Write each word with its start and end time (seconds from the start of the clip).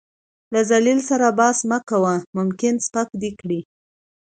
له 0.53 0.59
ذليل 0.69 0.99
سره 1.09 1.27
بحث 1.39 1.59
مه 1.69 1.79
کوه، 1.89 2.13
ممکن 2.37 2.73
سپک 2.85 3.07
دې 3.21 3.31
کړي. 3.39 3.59